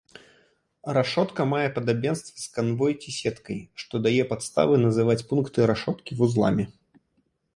[0.97, 6.63] Рашотка мае падабенства з канвой ці сеткай, што дае падставы называць пункты рашоткі вузламі.